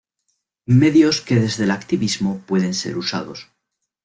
[0.81, 3.49] medios que desde el activismo pueden ser usados